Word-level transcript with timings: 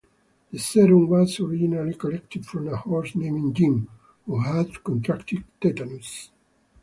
The 0.51 0.57
serum 0.57 1.09
was 1.09 1.39
originally 1.39 1.93
collected 1.93 2.43
from 2.47 2.67
a 2.69 2.75
horse 2.75 3.13
named 3.13 3.55
Jim, 3.55 3.87
who 4.25 4.39
had 4.41 4.83
contracted 4.83 5.43
tetanus. 5.61 6.31